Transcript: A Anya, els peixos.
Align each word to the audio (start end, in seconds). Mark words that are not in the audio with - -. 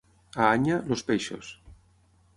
A 0.45 0.47
Anya, 0.53 0.79
els 0.95 1.05
peixos. 1.11 1.53